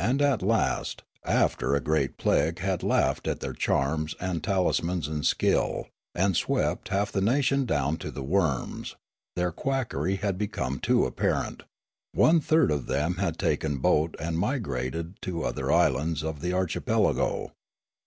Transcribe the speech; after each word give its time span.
And 0.00 0.22
at 0.22 0.40
last, 0.40 1.02
after 1.22 1.74
a 1.74 1.82
great 1.82 2.16
plague 2.16 2.60
had 2.60 2.82
laughed 2.82 3.28
at 3.28 3.40
their 3.40 3.52
charms 3.52 4.14
and 4.18 4.42
talismans 4.42 5.06
and 5.06 5.22
skill, 5.26 5.88
and 6.14 6.34
swept 6.34 6.88
half 6.88 7.12
the 7.12 7.20
nation 7.20 7.66
down 7.66 7.98
to 7.98 8.10
the 8.10 8.22
worms, 8.22 8.96
their 9.36 9.52
quackery 9.52 10.16
had 10.16 10.38
become 10.38 10.78
too 10.78 11.04
apparent. 11.04 11.64
One 12.14 12.40
third 12.40 12.70
of 12.70 12.86
them 12.86 13.16
had 13.16 13.38
taken 13.38 13.80
boat 13.84 14.14
and 14.18 14.38
migrated 14.38 15.20
to 15.24 15.42
other 15.44 15.70
islands 15.70 16.24
of 16.24 16.40
the 16.40 16.54
archipelago. 16.54 17.52